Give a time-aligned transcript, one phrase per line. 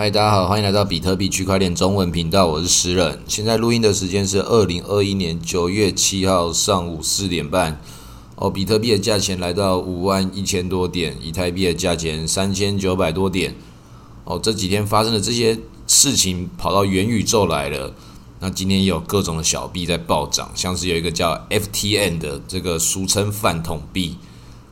[0.00, 3.20] 嗨，大家好，欢迎来到比特币区块链中文频道，我是诗人。
[3.26, 7.80] 现在录音的时间是二零二一年九月七号上午四点半。
[8.36, 13.56] 哦，比特币的价钱来到五万一千多点，以太币的价钱三千九百多点。
[14.22, 15.58] 哦，这几天发生的这些
[15.88, 17.92] 事情跑到元宇宙来了。
[18.38, 24.16] 那今天也有各种的小币在暴涨，像是有一个叫 FTN 的这个俗称饭桶币，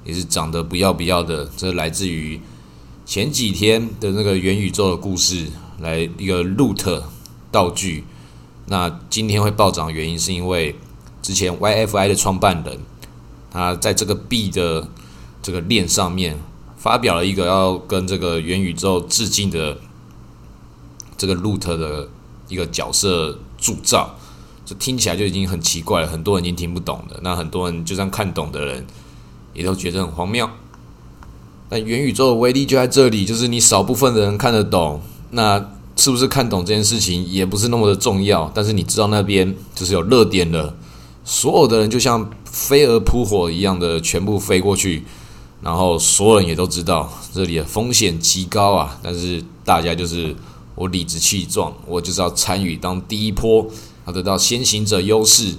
[0.05, 1.51] 也是涨得不要不要的。
[1.57, 2.41] 这来自于。
[3.07, 5.47] 前几天的那个元宇宙的故事，
[5.79, 7.05] 来一个 loot
[7.53, 8.03] 道具。
[8.67, 10.75] 那今天会暴涨的原因，是因为
[11.23, 12.81] 之前 YFI 的创办人，
[13.49, 14.89] 他在这个币的
[15.41, 16.37] 这个链上面
[16.77, 19.79] 发表了一个要跟这个元宇宙致敬的
[21.17, 22.09] 这个 loot 的
[22.49, 24.17] 一个角色铸造。
[24.65, 27.21] 这听起来就已经很奇怪了，很多人已经听不懂了。
[27.23, 28.85] 那很多人就算看懂的人，
[29.55, 30.51] 也都觉得很荒谬。
[31.69, 38.49] 那元宇宙的威力就在这里，就是你少部分的人看得懂，那是不是看懂这件事情也不是那么的重要。
[38.55, 40.75] 但是你知道那边就是有热点了，
[41.25, 45.03] 所有的人就像飞蛾扑火一样的全部飞过去，
[45.61, 48.99] 然后所有人也都知道这里的风险极高啊。
[49.03, 50.37] 但是大家就是
[50.77, 53.67] 我理直气壮，我就是要参与当第一波，
[54.07, 55.55] 要得到先行者优势。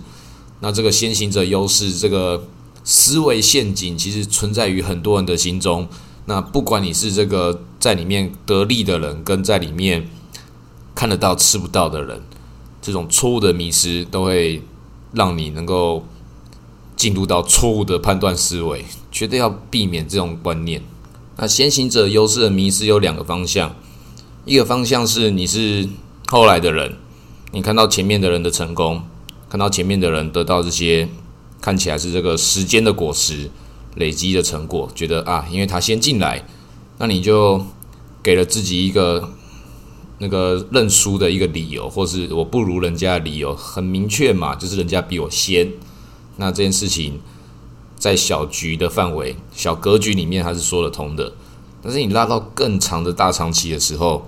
[0.62, 2.48] 那这个先行者优势，这个。
[2.90, 5.90] 思维陷阱其实存在于很多人的心中。
[6.24, 10.08] 那不管你是这个在里面得利的人，跟在里面
[10.96, 12.22] 看得到吃不到的人，
[12.82, 14.64] 这种错误的迷失都会
[15.12, 16.06] 让你能够
[16.96, 20.82] 进入到错误的判断思维，绝对要避免这种观念。
[21.36, 23.76] 那先行者优势的迷失有两个方向，
[24.46, 25.90] 一个方向是你是
[26.28, 26.96] 后来的人，
[27.52, 29.04] 你看到前面的人的成功，
[29.50, 31.10] 看到前面的人得到这些。
[31.68, 33.52] 看起来是这个时间的果实
[33.96, 36.42] 累积的成果，觉得啊，因为他先进来，
[36.98, 37.62] 那你就
[38.24, 39.34] 给了自己一个
[40.20, 45.70] 那个认输的一个理由，或是我不如人家的理由，很明确嘛，就是人家比我先。
[46.38, 47.20] 那这件事情
[47.98, 51.34] 在小局的范围、小格局里面，它是说得通的。
[51.82, 54.26] 但是你拉到更长的大长期的时候，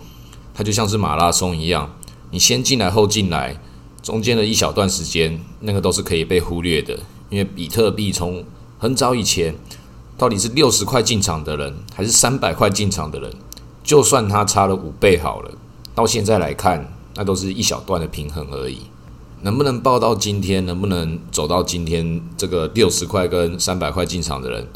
[0.54, 1.96] 它就像是马拉松一样，
[2.32, 3.62] 你先进来后进来，
[4.04, 7.00] 中间的一小段时间，那个都是可以被忽略的。
[7.30, 8.44] 因为比特币从
[8.78, 9.56] 很早以前，
[10.18, 13.32] 到底是六十块进场的人，还是三百块进场的人，
[13.84, 15.52] 就算它差了五倍好了，
[15.94, 18.80] 到现在来看，那都是一小段的平衡而已。
[19.42, 24.68] 能不能报到今天，能不能走到今天这个六十块跟三百块进场的人，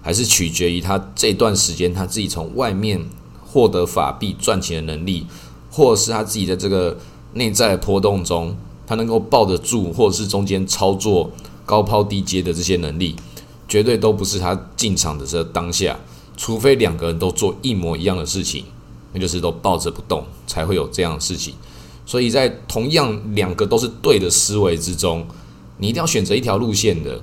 [0.00, 3.00] 还是取决于他这段时间他自己从外面
[3.44, 5.26] 获得法币赚钱的能力，
[5.70, 6.96] 或者是他自己在这个
[7.34, 11.30] 内在的波动中，他能够抱得住，或者是中间操作。
[11.64, 13.16] 高抛低接的这些能力，
[13.68, 15.98] 绝对都不是他进场的这当下，
[16.36, 18.64] 除非两个人都做一模一样的事情，
[19.12, 21.54] 那就是都抱着不动，才会有这样的事情。
[22.04, 25.26] 所以在同样两个都是对的思维之中，
[25.78, 27.22] 你一定要选择一条路线的，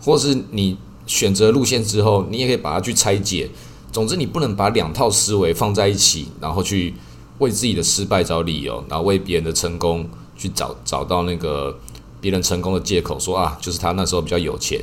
[0.00, 3.50] 或是你选择路线之后，你也可以把它去拆解。
[3.90, 6.94] 总之，你不能把两套思维放在一起，然后去
[7.38, 11.76] 为自己的失败找理由，然后为别人的成功去找找到那个。
[12.22, 14.80] 别人成功的借口说啊，就是他那时候比较有钱，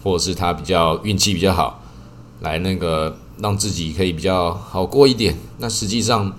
[0.00, 1.82] 或者是他比较运气比较好，
[2.40, 5.36] 来那个让自己可以比较好过一点。
[5.58, 6.32] 那实际上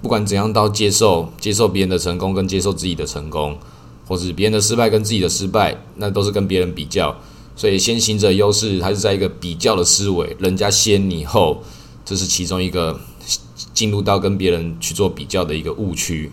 [0.00, 3.58] 不管怎样，到接受接受别人的成功跟接受自己的成功，
[4.08, 7.14] 或是别人的失败跟自己的失败，那都是跟别人比较。
[7.54, 11.62] 所以先行者优势，它是在一个比较的思维，人家先你后，
[12.06, 12.98] 这是其中一个
[13.74, 16.32] 进入到跟别人去做比较的一个误区。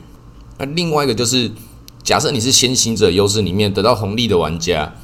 [0.57, 1.51] 那另外一个就是。
[2.07, 4.95] 假设你是先行者优势里面得到红利的玩家，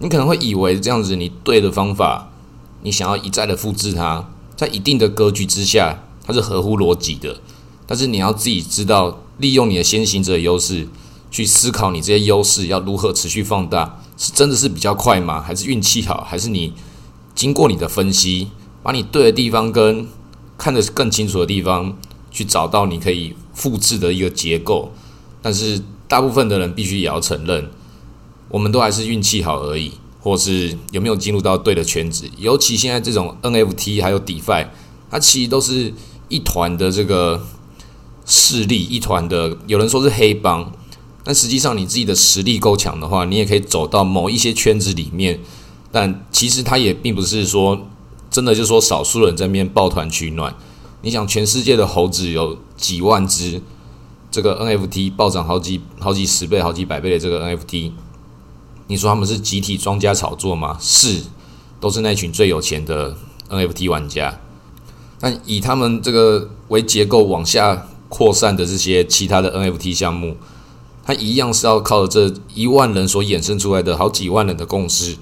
[0.00, 2.32] 你可能会以为这样子你对的方法，
[2.82, 7.40] 你想要一再的复制它，在一定的格局之下，它是合乎逻辑的。
[7.86, 10.88] 但是你要自己知道，利用你的先行者优势
[11.30, 15.40] 去思考你这些优势要如何持续放大，是真的是比较快吗？
[15.40, 16.26] 还是运气好？
[16.28, 16.72] 还是你
[17.32, 18.48] 经过你的分析，
[18.82, 20.08] 把你对的地方跟
[20.58, 21.96] 看得更清楚的地方，
[22.32, 24.90] 去找到你可以复制的一个结构？
[25.40, 25.80] 但是。
[26.10, 27.70] 大部分的人必须也要承认，
[28.48, 32.28] 我们都还是运气好而已，或是有没有进入到对的圈子。
[32.36, 34.66] 尤其现在这种 NFT 还有 DeFi，
[35.08, 35.94] 它其实都是
[36.28, 37.46] 一团的这个
[38.26, 40.72] 势力，一团的有人说是黑帮，
[41.22, 45.38] 但实际上你自己的实力够强的话，你也可以走到某一些圈子里面。
[45.92, 47.86] 但其实它也并不是说
[48.28, 50.52] 真的，就是说少数人在面抱团取暖。
[51.02, 53.62] 你想，全世界的猴子有几万只。
[54.30, 57.92] 这个 NFT 暴涨好几好几十倍、好几百倍的这个 NFT，
[58.86, 60.76] 你说他们是集体庄家炒作吗？
[60.80, 61.22] 是，
[61.80, 63.16] 都是那群最有钱的
[63.48, 64.38] NFT 玩家。
[65.18, 70.36] 但以他们这个为结构往下扩散的这些其他的 NFT 项目，
[71.04, 75.16] 它一样是要靠这一万人所衍生出来的好几万人的共识。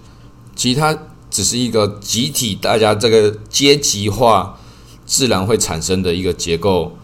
[0.54, 0.96] 其他
[1.30, 4.58] 只是一个集体，大家这个阶级化
[5.04, 6.96] 自然会产生的一个结构，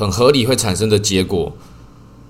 [0.00, 1.52] 很合理会产生的结果。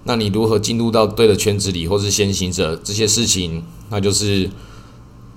[0.04, 4.50] 那你如何进入到对的圈子里，或是先行者这些事情，那就是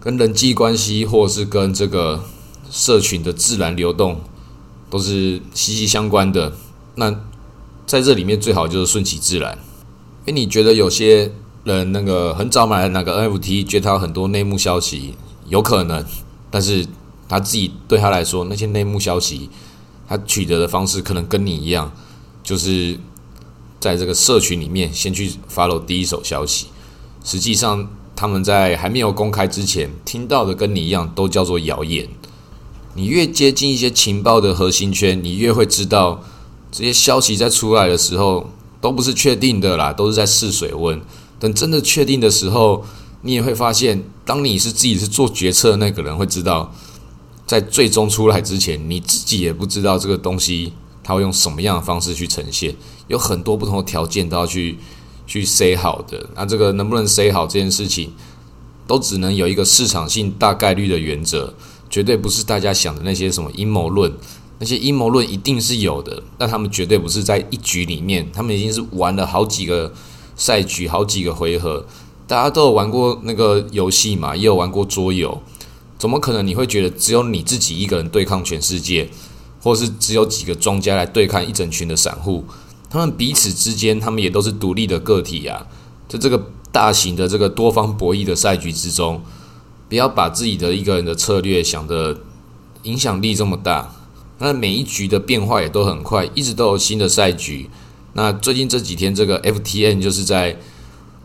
[0.02, 2.24] 跟人际关系，或是跟这个
[2.70, 4.20] 社群的自然流动。
[4.90, 6.54] 都是息息相关的。
[6.98, 7.12] 那
[7.84, 9.58] 在这里面最好就是顺其自然。
[10.28, 11.32] 因为你觉得有些
[11.64, 15.16] 人那个很早买了那个 NFT，觉得他有很多内幕消息，
[15.50, 16.06] 有可能。
[16.52, 16.86] 但是
[17.28, 19.50] 他自己对他来说，那些内幕消息，
[20.08, 21.92] 他取得的方式可能跟你一样，
[22.44, 23.00] 就是
[23.80, 26.68] 在这个社群里面先去 follow 第一手消息。
[27.24, 32.08] 实际上他们在还没有公开之前听到的，跟你一样，都叫做谣言。
[32.96, 36.22] 你越接近一些情报的核心圈，你越会知道
[36.72, 41.02] 这些消息在出来的时候都不是确定的啦，都是在试水温。
[41.40, 42.86] 等真的确定的时候，
[43.22, 46.72] 你也会发现，当你是自己是做决策的那个人，会知道
[47.48, 52.76] 在最终出来之前，你自己也不知道这个东西它会用什么样的方式去呈现，
[53.08, 54.78] 有很多不同的条件都要去
[55.28, 56.30] 去 say 好的。
[56.36, 58.12] 那这个能不能 say 好这件事情，
[58.88, 61.54] 都只能有一个市场性大概率的原则。
[61.90, 64.12] 绝对不是大家想的那些什么阴谋论，
[64.58, 69.94] 那些阴谋论一定是有的，但他们绝对不是在一局里面，他们已经是玩了好几个
[70.36, 71.86] 赛局、好几个回合，
[72.26, 75.40] 大家都有玩过那个游戏嘛，也有玩过桌游，
[76.00, 79.08] 怎么可能你会觉得只有你自己一个人对抗全世界，
[79.64, 82.44] 或是只有几个庄家来对抗一整群的散户？
[82.90, 85.66] 他们彼此之间，他们也都是独立的个体啊，
[86.08, 86.40] 在这个
[86.72, 89.20] 大型的这个多方博弈的赛局之中。
[89.90, 92.18] 不要把自己的一个人的策略想的
[92.84, 93.94] 影响力这么大，
[94.40, 97.70] 那每一局的变化也都很快，一直都有新的赛局。
[98.14, 100.58] 那最近这几天，这个 FTN 就是在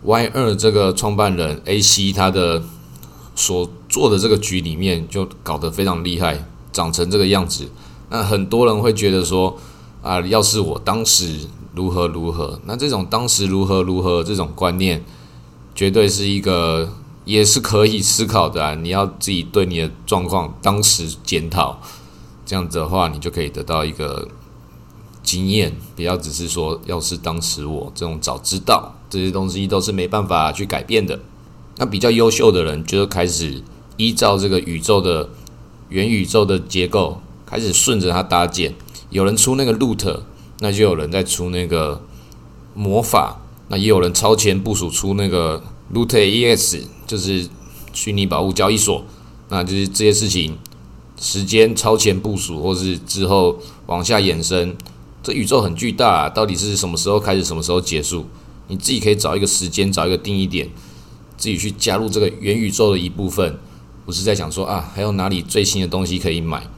[0.02, 2.62] Y 二这个创办人 AC 他的
[3.34, 7.68] 所做的这个局里面，就搞得非常厉害，长成这个样子。
[8.10, 9.56] 那很多人会觉得说，
[10.02, 15.04] 啊，要是我当时如何如何，那这种当时如何如何这种观念，
[15.74, 16.92] 绝对是一个。
[17.28, 18.74] 也是可以思考的啊！
[18.74, 21.78] 你要自己对你的状况当时检讨，
[22.46, 24.26] 这样子的话，你就可以得到一个
[25.22, 25.76] 经验。
[25.94, 31.20] 不要只是说，要是当时我这种早知道这些东西都是没办法去改变的。
[31.76, 33.62] 那比较优秀的人，就开始
[33.98, 35.28] 依照这个宇宙的
[35.90, 38.74] 元宇宙的结构，开始顺着它搭建。
[39.10, 40.20] 有人出那个 loot，
[40.60, 42.02] 那就有人在出那个
[42.74, 43.40] 魔法。
[43.68, 45.62] 那也有人超前部署出那个
[45.94, 46.84] loot ES。
[47.06, 47.48] 就是
[47.94, 49.02] 虚拟宝物交易所，
[49.48, 50.58] 那就是这些事情，
[51.18, 54.76] 时间超前部署，或是之后往下延伸。
[55.22, 58.26] 这宇宙很巨大，到底是什么时候开始，什么时候结束？
[58.66, 60.68] 你自己可以找一个时间，找一个定义点，
[61.38, 63.58] 自己去加入这个元宇宙的一部分。
[64.04, 66.68] 不是在想说啊，还有哪里最新的东西可以买？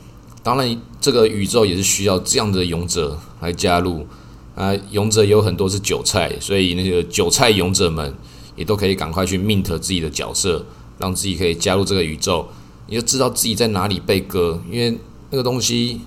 [0.42, 4.06] 当然，这个宇宙也是需要这样的勇者来加入
[4.54, 4.74] 啊。
[4.90, 8.14] 勇者有很多是韭菜，所以那个韭菜勇者们。
[8.56, 10.66] 也都可以赶快去 mint 自己的角色，
[10.98, 12.46] 让自己可以加入这个宇宙。
[12.88, 14.98] 你就知道自己在哪里被割，因为
[15.30, 16.02] 那个东西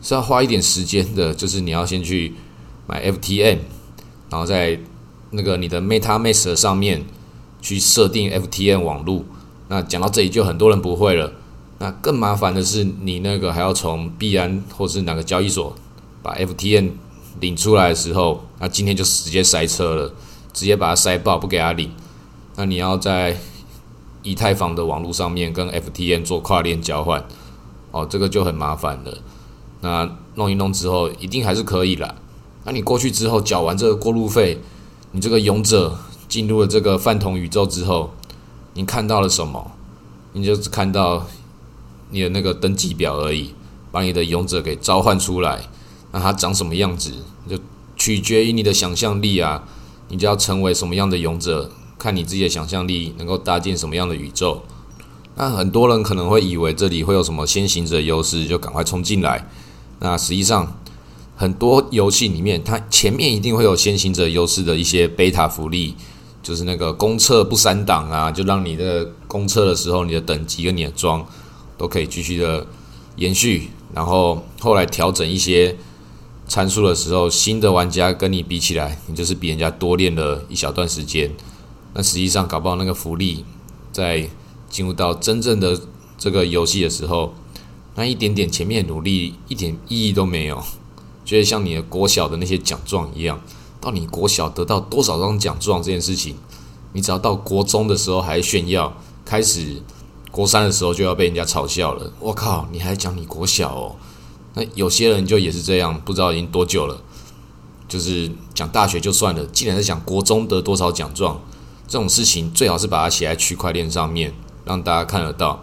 [0.00, 1.32] 是要花一点时间的。
[1.32, 2.32] 就是你要先去
[2.88, 3.58] 买 FTM，
[4.30, 4.80] 然后在
[5.30, 7.04] 那个你的 MetaMask 上面
[7.60, 9.24] 去设定 FTM 网路。
[9.68, 11.32] 那讲到这里，就很多人不会了。
[11.82, 15.74] 那更麻烦的是，你那个还要从币安或是哪个交易所
[16.22, 16.92] 把 FTN
[17.40, 20.14] 领出来的时候，那今天就直接塞车了。
[20.52, 21.90] 直接把它塞爆，不给他领。
[22.56, 23.38] 那你要在
[24.22, 27.24] 以太坊的网络上面跟 FTN 做跨链交换，
[27.90, 29.18] 哦，这个就很麻烦了。
[29.80, 32.14] 那弄一弄之后，一定还是可以啦。
[32.64, 34.60] 那你过去之后缴完这个过路费，
[35.12, 35.98] 你这个勇者
[36.28, 38.12] 进入了这个饭桶宇宙之后，
[38.74, 39.72] 你看到了什么？
[40.34, 41.26] 你就只看到
[42.12, 43.52] 你的那个登记表而已，
[43.90, 45.68] 把你的勇者给召唤出来，
[46.12, 47.10] 那它长什么样子，
[47.50, 47.58] 就
[47.96, 49.64] 取决于你的想象力啊。
[50.08, 54.62] 你就要成为什么样的勇者，看你自己的想象力能够搭建什么样的宇宙。
[55.36, 59.48] 那很多人可能会以为这里会有什么先行者优势，就赶快冲进来。
[60.00, 60.76] 那实际上，
[61.34, 65.94] 很多游戏里面，它前面一定会有先行者优势的一些贝塔福利，
[66.42, 71.26] 就是那个公测不删档啊，就让你的公测的时候，你的等级跟你的装
[71.76, 72.66] 都可以继续的
[73.16, 73.70] 延续。
[73.94, 75.76] 然后后来调整一些。
[76.48, 81.30] 参数的时候，新的玩家跟你比起来，你就是比人家多练了一小段时间。
[81.94, 83.42] 那实际上搞不好那个福利，
[83.90, 84.28] 在
[84.68, 85.80] 进入到真正的
[86.18, 87.32] 这个游戏的时候，
[87.94, 90.62] 那一点点前面努力一点意义都没有，
[91.24, 93.40] 觉得像你的国小的那些奖状一样，
[93.80, 96.36] 到你国小得到多少张奖状这件事情，
[96.92, 99.80] 你只要到国中的时候还炫耀，开始
[100.32, 102.12] 国三的时候就要被人家嘲笑了。
[102.18, 103.96] 我靠，你还讲你国小哦？
[104.54, 107.00] 那有些人就也是这样，不知道已经多久了，
[107.86, 111.38] 就是讲大学就算了，竟然在讲国中得多少奖状，
[111.86, 114.32] 这种事情最好是把它写在区块链上面，
[114.64, 115.62] 让大家看得到。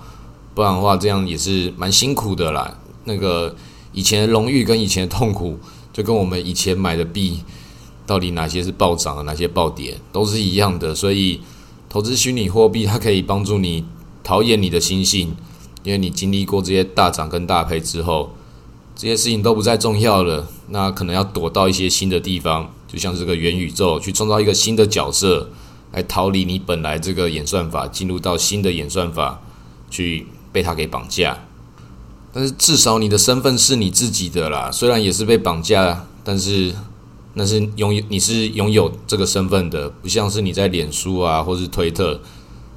[0.54, 2.78] 不然的话，这样也是蛮辛苦的啦。
[3.06, 3.56] 那个
[3.92, 5.58] 以前的荣誉跟以前的痛苦，
[5.92, 7.42] 就跟我们以前买的币，
[8.06, 10.94] 到底哪些是暴涨，哪些暴跌，都是一样的。
[10.94, 11.42] 所以，
[11.88, 13.86] 投资虚拟货币，它可以帮助你
[14.30, 15.36] 陶冶你的心性，
[15.82, 18.36] 因为你经历过这些大涨跟大赔之后，
[18.96, 20.48] 这些事情都不再重要了。
[20.68, 25.50] 那可能要躲到一些新的地方，就像这个元宇宙，去创造一个新的角色，
[25.94, 29.42] 来逃离你本来这个演算法，进入到新的演算法
[29.90, 30.28] 去。
[30.52, 31.46] 被他给绑架，
[32.34, 34.72] 但是至少你的身份是你自己的啦。
[34.72, 36.74] 虽然也是被绑架，但是
[37.36, 42.20] 那是拥有你是拥有这个身份的，不像是你在脸书啊或是推特，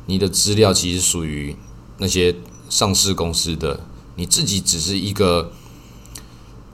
[0.06, 1.56] 你的资料其实属于
[1.98, 2.34] 那些
[2.68, 3.80] 上市公司的，
[4.16, 5.52] 你自己只是一个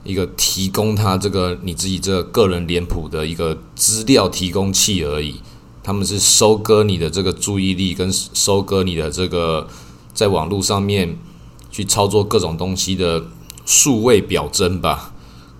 [0.03, 5.41] 一个提供他这个你自己这个个人脸谱的一个资料提供器而已。
[5.83, 9.67] 他们是收割你的这个注意力，跟收割你的这个。
[10.11, 11.17] 在网络上面
[11.71, 13.23] 去操作各种东西的
[13.65, 15.13] 数位表征吧，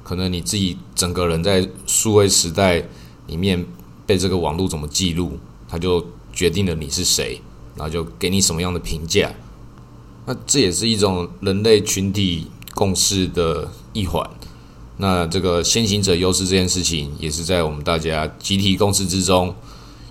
[0.03, 2.83] 可能你自己整个人在数位时代
[3.27, 3.65] 里面
[4.05, 7.39] 被这个网络怎么记录，它就决定了你是谁，
[7.79, 9.33] 然后就给你什么样的评价。
[10.25, 14.29] 那这也是一种人类群体共识的一环。
[14.97, 19.55] 那这个先行者优势这件事情，也是在我们大家集体共识之中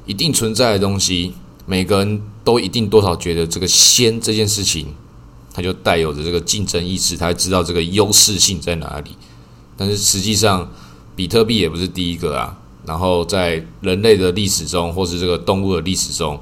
[0.07, 1.35] 一定存在的东西。
[1.67, 4.87] 每个人都一定多少觉得这个先这件事情，
[5.53, 9.11] 它就带有着这个竞争意识，他知道这个优势性在哪里。
[9.77, 10.73] 但是实际上，
[11.15, 12.59] 比特币也不是第一个啊。
[12.87, 16.41] 然后在人类的历史中，或是这个动物的历史中，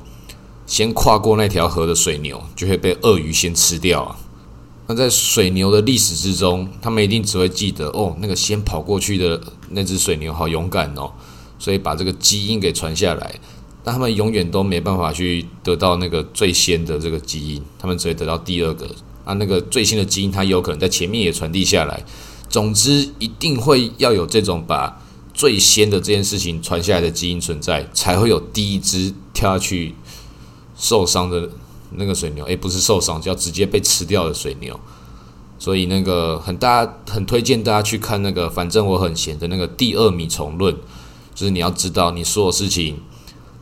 [0.67, 4.19] 先跨过那条河的水牛就会被鳄鱼先吃掉啊。
[4.89, 11.11] 那在水牛的历史之中，他们一定只会记得哦，那个先跑过去的那只水牛好勇敢哦，
[11.59, 13.35] 所以把这个基因给传下来。
[13.83, 18.89] 但他们永远都没办法去得到那个最先的这个基因，他们只会得到第二个
[19.25, 22.05] 啊，那个最新的基因，它有可能在前面也传递下来。
[22.49, 25.01] 总之，一定会要有这种把
[25.35, 29.95] 最先的这件事情传下来的基因存在，才会有第一只跳下去
[30.77, 31.49] 受伤的
[31.93, 34.79] 那个水牛，诶，不是受伤，就要直接被吃掉的水牛。
[35.59, 40.77] 所以，那个很大很推荐大家去看那个，反正我很闲的那个第二米重论，
[41.35, 42.99] 就是你要知道你所有事情。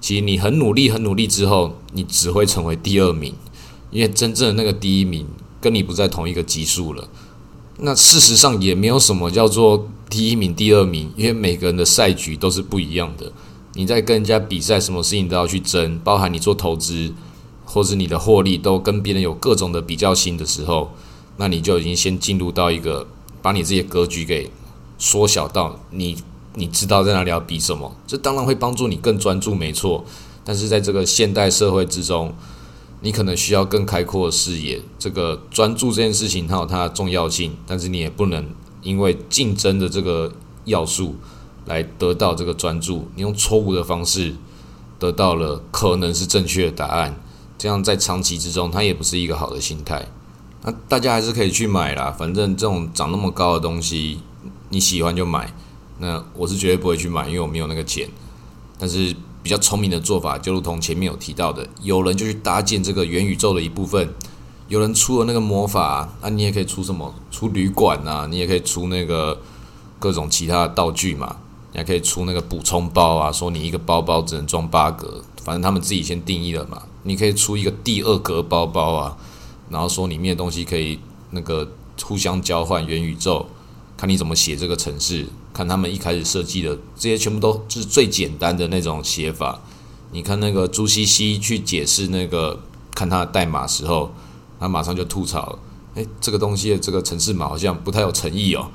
[0.01, 3.33] 其实你很努力，很努力之后，你只会成为第二名，
[3.91, 5.27] 因为真正的那个第一名
[5.61, 7.09] 跟你不在同一个级数了。
[7.79, 13.33] 那事实上也没有什么叫做第一名、第二名，因为每个人的赛局都是不一样的。
[13.75, 17.13] 你在跟人家比赛，什么事情都要去争，包含你做投资
[17.65, 20.93] 或是你的获利，都跟别人有各种的比较心的时候，
[21.37, 23.07] 那你就已经先进入到一个
[23.43, 24.51] 把你这些格局给
[24.99, 26.17] 缩小到你。
[26.57, 27.97] 你知道在哪里要比什么？
[28.07, 30.05] 这当然会帮助你更专注，没错。
[30.45, 32.33] 但是在这个现代社会之中，
[33.01, 34.81] 你可能需要更开阔的视野。
[34.97, 38.47] 这个专注这件事情它有它的重要性，但是你也不能
[38.83, 40.33] 因为竞争的这个
[40.65, 41.17] 要素
[41.67, 43.09] 来得到这个专注。
[43.15, 44.35] 你用错误的方式
[44.99, 47.21] 得到了可能是正确的答案，
[47.59, 50.07] 这样在长期之中它也不是一个好的心态。
[50.63, 54.21] 那大家还是可以去买啦，反正这种涨那么高的东西，
[54.71, 55.53] 你喜欢就买。
[55.99, 58.09] 那我是绝对不会去买，因为我没有那个钱。
[58.79, 64.09] 但是比较聪明的做法，就如同前面有提到的，有人就去搭建这个元宇宙的一部分，
[64.69, 67.15] 有人出了那个魔法，那你也可以出什么？
[67.31, 69.39] 出旅馆啊，你也可以出那个
[69.99, 71.37] 各种其他的道具嘛，
[71.75, 76.81] 你还可以出那个补充包啊，说你一个包包只能装八格，反正他们自己先定义了嘛。
[77.03, 79.17] 你可以出一个第二格包包啊，
[79.69, 81.01] 然后说里面的东西可以
[81.31, 81.69] 那个
[82.01, 83.47] 互相交换元宇宙，
[83.97, 85.27] 看你怎么写这个程式。
[85.53, 89.61] 看他们一开始设计的这些，全部都是最简单的那种写法。
[90.11, 92.61] 你看那个朱西西去解释那个
[92.93, 94.13] 看他的代码时候，
[94.59, 95.59] 他马上就吐槽
[95.95, 98.69] ：“诶，这个东西的这个程式码好像不太有诚意哦。”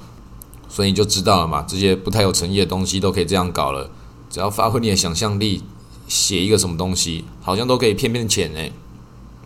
[0.70, 3.90] 所以你就知道了嘛，这些不太有诚意的东西都可以这样搞了。
[4.30, 5.64] 只要发挥你的想象力，
[6.08, 8.72] 写一个什么东西，好像都可以骗骗钱诶。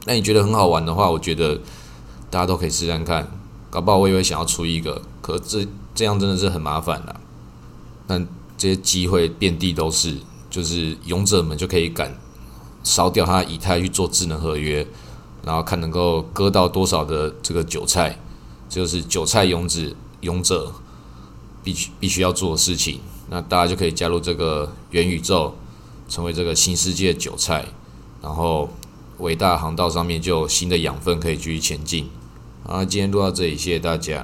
[0.05, 1.55] 那你觉得很好玩的话，我觉得
[2.29, 3.31] 大家都可以试试看。
[3.69, 5.65] 搞不好我也会想要出一个，可这
[5.95, 7.15] 这样真的是很麻烦的。
[8.05, 8.27] 但
[8.57, 10.17] 这些机会遍地都是，
[10.49, 12.15] 就是勇者们就可以敢
[12.83, 14.85] 烧掉他的以太去做智能合约，
[15.43, 18.19] 然后看能够割到多少的这个韭菜，
[18.67, 19.79] 就是韭菜勇者
[20.19, 20.71] 勇者
[21.63, 22.99] 必须必须要做的事情。
[23.29, 25.53] 那大家就可以加入这个元宇宙，
[26.07, 27.65] 成为这个新世界韭菜，
[28.21, 28.69] 然后
[29.17, 32.07] 伟大航道上面就有新的养分可以继续前进。
[32.65, 34.21] 好，今天录到这里，谢谢大家。